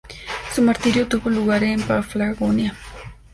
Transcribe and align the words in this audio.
Su 0.51 0.63
martirio 0.63 1.07
tuvo 1.07 1.29
lugar 1.29 1.63
en 1.63 1.79
Paflagonia. 1.79 2.75